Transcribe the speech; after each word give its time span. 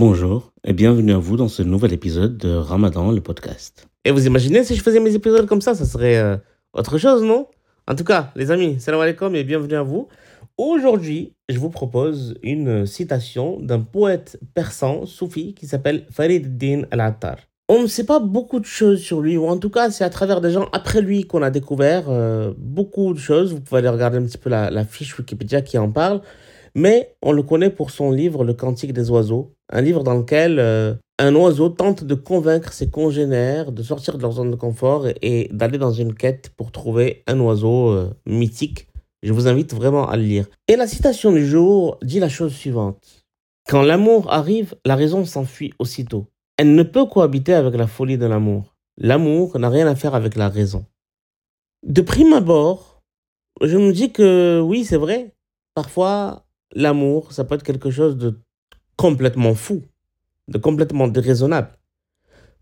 Bonjour 0.00 0.52
et 0.62 0.74
bienvenue 0.74 1.12
à 1.12 1.18
vous 1.18 1.36
dans 1.36 1.48
ce 1.48 1.60
nouvel 1.60 1.92
épisode 1.92 2.38
de 2.38 2.54
Ramadan, 2.54 3.10
le 3.10 3.20
podcast. 3.20 3.88
Et 4.04 4.12
vous 4.12 4.28
imaginez 4.28 4.62
si 4.62 4.76
je 4.76 4.80
faisais 4.80 5.00
mes 5.00 5.12
épisodes 5.12 5.46
comme 5.46 5.60
ça, 5.60 5.74
ça 5.74 5.84
serait 5.84 6.18
euh, 6.18 6.36
autre 6.72 6.98
chose, 6.98 7.24
non? 7.24 7.48
En 7.88 7.96
tout 7.96 8.04
cas, 8.04 8.30
les 8.36 8.52
amis, 8.52 8.78
salam 8.78 9.00
alaikum 9.00 9.34
et 9.34 9.42
bienvenue 9.42 9.74
à 9.74 9.82
vous. 9.82 10.06
Aujourd'hui, 10.56 11.32
je 11.48 11.58
vous 11.58 11.68
propose 11.68 12.36
une 12.44 12.86
citation 12.86 13.58
d'un 13.58 13.80
poète 13.80 14.38
persan, 14.54 15.04
soufi, 15.04 15.52
qui 15.54 15.66
s'appelle 15.66 16.06
Farid 16.12 16.56
din 16.56 16.82
al-Attar. 16.92 17.38
On 17.68 17.82
ne 17.82 17.88
sait 17.88 18.06
pas 18.06 18.20
beaucoup 18.20 18.60
de 18.60 18.66
choses 18.66 19.00
sur 19.00 19.20
lui, 19.20 19.36
ou 19.36 19.48
en 19.48 19.58
tout 19.58 19.68
cas, 19.68 19.90
c'est 19.90 20.04
à 20.04 20.10
travers 20.10 20.40
des 20.40 20.52
gens 20.52 20.68
après 20.72 21.00
lui 21.00 21.24
qu'on 21.24 21.42
a 21.42 21.50
découvert 21.50 22.04
euh, 22.08 22.54
beaucoup 22.56 23.14
de 23.14 23.18
choses. 23.18 23.52
Vous 23.52 23.60
pouvez 23.60 23.80
aller 23.80 23.88
regarder 23.88 24.18
un 24.18 24.22
petit 24.22 24.38
peu 24.38 24.48
la, 24.48 24.70
la 24.70 24.84
fiche 24.84 25.18
Wikipédia 25.18 25.60
qui 25.60 25.76
en 25.76 25.90
parle. 25.90 26.20
Mais 26.74 27.16
on 27.22 27.32
le 27.32 27.42
connaît 27.42 27.70
pour 27.70 27.90
son 27.90 28.10
livre 28.10 28.44
Le 28.44 28.54
Cantique 28.54 28.92
des 28.92 29.10
oiseaux, 29.10 29.54
un 29.70 29.80
livre 29.80 30.02
dans 30.02 30.14
lequel 30.14 30.58
euh, 30.58 30.94
un 31.18 31.34
oiseau 31.34 31.68
tente 31.68 32.04
de 32.04 32.14
convaincre 32.14 32.72
ses 32.72 32.90
congénères 32.90 33.72
de 33.72 33.82
sortir 33.82 34.16
de 34.16 34.22
leur 34.22 34.32
zone 34.32 34.50
de 34.50 34.56
confort 34.56 35.06
et, 35.22 35.48
d'aller 35.52 35.78
dans 35.78 35.92
une 35.92 36.14
quête 36.14 36.50
pour 36.56 36.70
trouver 36.72 37.24
un 37.26 37.38
oiseau 37.40 37.88
euh, 37.88 38.10
mythique. 38.26 38.88
Je 39.22 39.32
vous 39.32 39.48
invite 39.48 39.74
vraiment 39.74 40.08
à 40.08 40.16
le 40.16 40.22
lire. 40.22 40.46
Et 40.68 40.76
la 40.76 40.86
citation 40.86 41.32
du 41.32 41.44
jour 41.46 41.98
dit 42.02 42.20
la 42.20 42.28
chose 42.28 42.52
suivante. 42.52 43.24
Quand 43.68 43.82
l'amour 43.82 44.32
arrive, 44.32 44.76
la 44.86 44.94
raison 44.96 45.24
s'enfuit 45.24 45.74
aussitôt. 45.78 46.26
Elle 46.56 46.74
ne 46.74 46.82
peut 46.82 47.06
cohabiter 47.06 47.54
avec 47.54 47.74
la 47.74 47.86
folie 47.86 48.16
de 48.16 48.26
l'amour. 48.26 48.76
L'amour 48.96 49.58
n'a 49.58 49.68
rien 49.68 49.86
à 49.86 49.94
faire 49.94 50.14
avec 50.14 50.36
la 50.36 50.48
raison. 50.48 50.86
De 51.86 52.00
prime 52.00 52.32
abord, 52.32 53.02
je 53.60 53.76
me 53.76 53.92
dis 53.92 54.12
que 54.12 54.60
oui, 54.60 54.84
c'est 54.84 54.96
vrai. 54.96 55.34
Parfois, 55.74 56.44
l'amour, 56.74 57.32
ça 57.32 57.44
peut 57.44 57.54
être 57.54 57.62
quelque 57.62 57.90
chose 57.90 58.16
de 58.16 58.38
complètement 58.96 59.54
fou, 59.54 59.82
de 60.48 60.58
complètement 60.58 61.08
déraisonnable. 61.08 61.78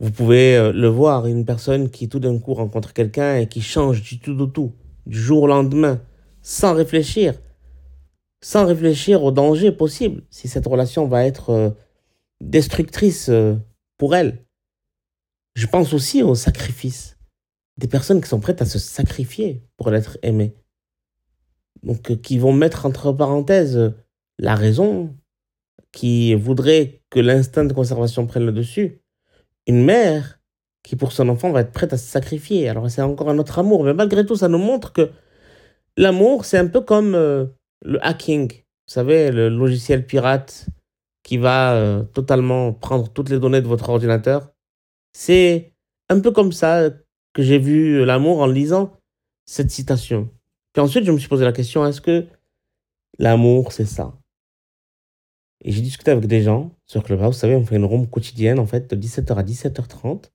Vous 0.00 0.10
pouvez 0.10 0.56
euh, 0.56 0.72
le 0.72 0.88
voir, 0.88 1.26
une 1.26 1.44
personne 1.44 1.90
qui 1.90 2.08
tout 2.08 2.18
d'un 2.18 2.38
coup 2.38 2.54
rencontre 2.54 2.92
quelqu'un 2.92 3.36
et 3.36 3.48
qui 3.48 3.62
change 3.62 4.02
du 4.02 4.18
tout 4.18 4.38
au 4.40 4.46
tout, 4.46 4.72
du 5.06 5.18
jour 5.18 5.42
au 5.42 5.46
lendemain, 5.46 6.00
sans 6.42 6.74
réfléchir, 6.74 7.40
sans 8.42 8.66
réfléchir 8.66 9.22
au 9.22 9.30
danger 9.30 9.72
possible, 9.72 10.24
si 10.30 10.48
cette 10.48 10.66
relation 10.66 11.06
va 11.06 11.24
être 11.24 11.50
euh, 11.50 11.70
destructrice 12.40 13.28
euh, 13.28 13.54
pour 13.96 14.14
elle. 14.14 14.44
Je 15.54 15.66
pense 15.66 15.94
aussi 15.94 16.22
au 16.22 16.34
sacrifice. 16.34 17.16
Des 17.78 17.88
personnes 17.88 18.20
qui 18.20 18.28
sont 18.28 18.40
prêtes 18.40 18.62
à 18.62 18.66
se 18.66 18.78
sacrifier 18.78 19.62
pour 19.76 19.90
l'être 19.90 20.18
aimé. 20.22 20.54
Donc, 21.84 22.20
qui 22.22 22.38
vont 22.38 22.52
mettre 22.52 22.86
entre 22.86 23.12
parenthèses 23.12 23.94
la 24.38 24.54
raison, 24.54 25.14
qui 25.92 26.34
voudrait 26.34 27.02
que 27.10 27.20
l'instinct 27.20 27.64
de 27.64 27.72
conservation 27.72 28.26
prenne 28.26 28.46
le 28.46 28.52
dessus. 28.52 29.00
Une 29.66 29.84
mère 29.84 30.40
qui, 30.82 30.96
pour 30.96 31.12
son 31.12 31.28
enfant, 31.28 31.52
va 31.52 31.60
être 31.60 31.72
prête 31.72 31.92
à 31.92 31.98
se 31.98 32.06
sacrifier. 32.06 32.68
Alors, 32.68 32.90
c'est 32.90 33.02
encore 33.02 33.30
un 33.30 33.38
autre 33.38 33.58
amour. 33.58 33.84
Mais 33.84 33.94
malgré 33.94 34.26
tout, 34.26 34.36
ça 34.36 34.48
nous 34.48 34.58
montre 34.58 34.92
que 34.92 35.10
l'amour, 35.96 36.44
c'est 36.44 36.58
un 36.58 36.66
peu 36.66 36.80
comme 36.80 37.14
euh, 37.14 37.46
le 37.82 38.04
hacking. 38.04 38.50
Vous 38.50 38.92
savez, 38.92 39.30
le 39.30 39.48
logiciel 39.48 40.06
pirate 40.06 40.66
qui 41.22 41.38
va 41.38 41.74
euh, 41.74 42.02
totalement 42.02 42.72
prendre 42.72 43.08
toutes 43.08 43.30
les 43.30 43.38
données 43.38 43.62
de 43.62 43.66
votre 43.68 43.88
ordinateur. 43.88 44.52
C'est 45.12 45.74
un 46.08 46.20
peu 46.20 46.32
comme 46.32 46.52
ça 46.52 46.90
que 47.32 47.42
j'ai 47.42 47.58
vu 47.58 48.04
l'amour 48.04 48.40
en 48.40 48.46
lisant 48.46 48.98
cette 49.46 49.70
citation. 49.70 50.30
Puis 50.74 50.82
ensuite, 50.82 51.04
je 51.04 51.12
me 51.12 51.18
suis 51.18 51.28
posé 51.28 51.44
la 51.44 51.52
question, 51.52 51.86
est-ce 51.86 52.00
que 52.00 52.26
l'amour, 53.18 53.72
c'est 53.72 53.86
ça? 53.86 54.12
Et 55.64 55.70
j'ai 55.70 55.80
discuté 55.80 56.10
avec 56.10 56.26
des 56.26 56.42
gens 56.42 56.72
sur 56.84 57.02
Clubhouse. 57.04 57.36
Vous 57.36 57.40
savez, 57.40 57.54
on 57.54 57.64
fait 57.64 57.76
une 57.76 57.84
room 57.84 58.08
quotidienne, 58.08 58.58
en 58.58 58.66
fait, 58.66 58.92
de 58.92 59.00
17h 59.00 59.34
à 59.34 59.42
17h30. 59.44 60.30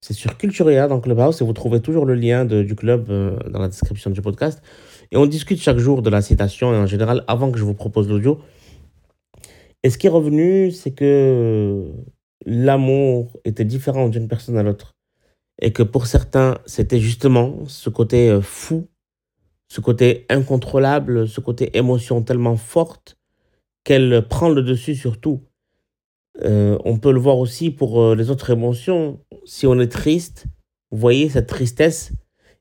C'est 0.00 0.12
sur 0.12 0.36
Culturea 0.36 0.88
dans 0.88 1.00
Clubhouse 1.00 1.40
et 1.40 1.44
vous 1.44 1.52
trouvez 1.52 1.80
toujours 1.80 2.04
le 2.04 2.14
lien 2.14 2.44
du 2.44 2.74
club 2.74 3.10
euh, 3.10 3.38
dans 3.48 3.60
la 3.60 3.68
description 3.68 4.10
du 4.10 4.20
podcast. 4.20 4.60
Et 5.12 5.16
on 5.16 5.24
discute 5.24 5.60
chaque 5.60 5.78
jour 5.78 6.02
de 6.02 6.10
la 6.10 6.20
citation 6.20 6.74
et 6.74 6.76
en 6.76 6.86
général 6.86 7.24
avant 7.28 7.50
que 7.50 7.58
je 7.58 7.64
vous 7.64 7.74
propose 7.74 8.08
l'audio. 8.08 8.40
Et 9.82 9.90
ce 9.90 9.98
qui 9.98 10.08
est 10.08 10.10
revenu, 10.10 10.72
c'est 10.72 10.90
que 10.90 11.92
l'amour 12.44 13.38
était 13.44 13.64
différent 13.64 14.08
d'une 14.08 14.26
personne 14.26 14.58
à 14.58 14.64
l'autre. 14.64 14.96
Et 15.62 15.72
que 15.72 15.84
pour 15.84 16.06
certains, 16.06 16.58
c'était 16.66 17.00
justement 17.00 17.60
ce 17.66 17.88
côté 17.88 18.28
euh, 18.28 18.42
fou, 18.42 18.88
ce 19.68 19.80
côté 19.80 20.26
incontrôlable, 20.28 21.28
ce 21.28 21.40
côté 21.40 21.76
émotion 21.76 22.22
tellement 22.22 22.56
forte 22.56 23.16
qu'elle 23.84 24.26
prend 24.28 24.48
le 24.48 24.62
dessus 24.62 24.94
sur 24.94 25.20
tout. 25.20 25.42
Euh, 26.44 26.78
on 26.84 26.98
peut 26.98 27.12
le 27.12 27.20
voir 27.20 27.38
aussi 27.38 27.70
pour 27.70 28.00
euh, 28.00 28.14
les 28.14 28.30
autres 28.30 28.50
émotions. 28.50 29.20
Si 29.44 29.66
on 29.66 29.78
est 29.80 29.90
triste, 29.90 30.46
vous 30.90 30.98
voyez, 30.98 31.28
cette 31.28 31.46
tristesse, 31.46 32.12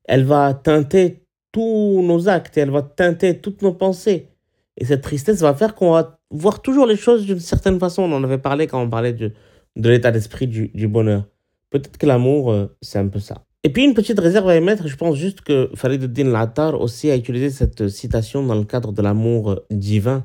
elle 0.06 0.24
va 0.24 0.54
teinter 0.54 1.24
tous 1.52 2.02
nos 2.04 2.30
actes, 2.30 2.58
elle 2.58 2.72
va 2.72 2.82
teinter 2.82 3.40
toutes 3.40 3.62
nos 3.62 3.74
pensées. 3.74 4.30
Et 4.78 4.86
cette 4.86 5.02
tristesse 5.02 5.42
va 5.42 5.54
faire 5.54 5.76
qu'on 5.76 5.92
va 5.92 6.20
voir 6.32 6.62
toujours 6.62 6.86
les 6.86 6.98
choses 6.98 7.26
d'une 7.26 7.40
certaine 7.40 7.80
façon. 7.80 8.04
On 8.04 8.12
en 8.14 8.24
avait 8.24 8.38
parlé 8.38 8.68
quand 8.68 8.82
on 8.82 8.90
parlait 8.90 9.14
de, 9.14 9.32
de 9.76 9.90
l'état 9.90 10.12
d'esprit 10.12 10.48
du, 10.48 10.70
du, 10.70 10.88
bonheur. 10.88 11.26
Peut-être 11.70 11.98
que 11.98 12.06
l'amour, 12.06 12.52
euh, 12.52 12.68
c'est 12.82 13.00
un 13.00 13.08
peu 13.08 13.20
ça. 13.20 13.46
Et 13.66 13.70
puis 13.70 13.84
une 13.84 13.96
petite 13.96 14.20
réserve 14.20 14.48
à 14.48 14.56
émettre, 14.56 14.88
je 14.88 14.96
pense 14.96 15.16
juste 15.16 15.42
que 15.42 15.72
Fariduddin 15.74 16.30
Lattar 16.30 16.80
aussi 16.80 17.10
a 17.10 17.16
utilisé 17.16 17.50
cette 17.50 17.88
citation 17.88 18.46
dans 18.46 18.54
le 18.54 18.64
cadre 18.64 18.92
de 18.92 19.02
l'amour 19.02 19.60
divin. 19.72 20.24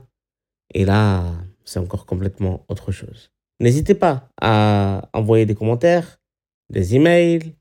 Et 0.74 0.84
là, 0.84 1.24
c'est 1.64 1.78
encore 1.78 2.04
complètement 2.04 2.66
autre 2.68 2.92
chose. 2.92 3.30
N'hésitez 3.58 3.94
pas 3.94 4.28
à 4.42 5.08
envoyer 5.14 5.46
des 5.46 5.54
commentaires, 5.54 6.18
des 6.68 6.96
emails, 6.96 7.54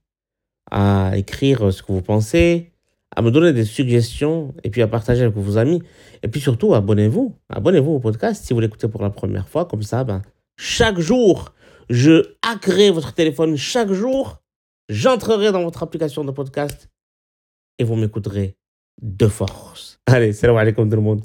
à 0.69 1.13
écrire 1.15 1.71
ce 1.71 1.81
que 1.81 1.93
vous 1.93 2.01
pensez, 2.01 2.73
à 3.15 3.21
me 3.21 3.31
donner 3.31 3.53
des 3.53 3.63
suggestions 3.63 4.53
et 4.65 4.69
puis 4.71 4.81
à 4.81 4.87
partager 4.89 5.21
avec 5.21 5.37
vos 5.37 5.57
amis. 5.57 5.81
Et 6.23 6.27
puis 6.27 6.41
surtout, 6.41 6.73
abonnez-vous. 6.73 7.37
Abonnez-vous 7.47 7.91
au 7.91 7.99
podcast 8.01 8.43
si 8.43 8.51
vous 8.51 8.59
l'écoutez 8.59 8.89
pour 8.89 9.01
la 9.01 9.11
première 9.11 9.47
fois. 9.47 9.63
Comme 9.63 9.83
ça, 9.83 10.03
ben, 10.03 10.23
chaque 10.57 10.99
jour, 10.99 11.53
je 11.89 12.33
hackerai 12.41 12.91
votre 12.91 13.13
téléphone. 13.13 13.55
Chaque 13.55 13.93
jour, 13.93 14.41
j'entrerai 14.89 15.51
dans 15.51 15.63
votre 15.63 15.83
application 15.83 16.25
de 16.25 16.31
podcast 16.31 16.89
et 17.77 17.83
vous 17.83 17.95
m'écouterez 17.95 18.57
de 19.01 19.27
force. 19.27 20.01
Allez, 20.07 20.33
salam 20.33 20.57
alaikum 20.57 20.89
tout 20.89 20.95
le 20.95 21.01
monde. 21.01 21.17